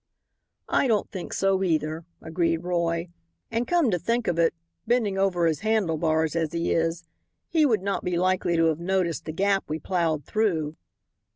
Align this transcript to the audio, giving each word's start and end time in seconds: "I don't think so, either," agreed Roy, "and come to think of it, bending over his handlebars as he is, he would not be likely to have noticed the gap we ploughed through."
"I 0.67 0.87
don't 0.87 1.11
think 1.11 1.31
so, 1.31 1.61
either," 1.61 2.05
agreed 2.23 2.63
Roy, 2.63 3.09
"and 3.51 3.67
come 3.67 3.91
to 3.91 3.99
think 3.99 4.27
of 4.27 4.39
it, 4.39 4.55
bending 4.87 5.19
over 5.19 5.45
his 5.45 5.59
handlebars 5.59 6.35
as 6.35 6.53
he 6.53 6.71
is, 6.71 7.03
he 7.49 7.67
would 7.67 7.83
not 7.83 8.03
be 8.03 8.17
likely 8.17 8.57
to 8.57 8.65
have 8.65 8.79
noticed 8.79 9.25
the 9.25 9.31
gap 9.31 9.65
we 9.67 9.77
ploughed 9.77 10.25
through." 10.25 10.75